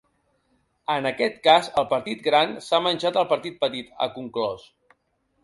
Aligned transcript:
En 0.93 1.07
aquest 1.09 1.37
cas, 1.47 1.69
el 1.81 1.85
partit 1.91 2.23
gran 2.29 2.57
s’ha 2.69 2.81
menjat 2.87 3.21
el 3.23 3.29
partit 3.35 3.61
petit, 3.67 3.95
ha 4.07 4.11
conclòs. 4.19 4.67